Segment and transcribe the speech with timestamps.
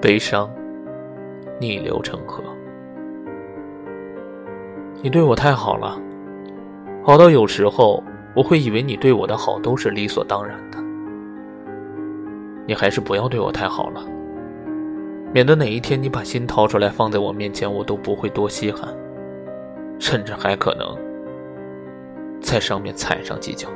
[0.00, 0.50] 悲伤
[1.58, 2.42] 逆流成河。
[5.02, 5.98] 你对我太好了
[7.04, 8.02] 好到有时候
[8.34, 10.78] 我会以为你对我的好都是理所当然的。
[12.66, 14.04] 你还是不要对我太好了
[15.32, 18.94] 免得哪一天你把心掏出来放在我面前我都不会多稀罕
[19.98, 20.96] 甚至还可能
[22.40, 23.68] 在上面踩上几脚。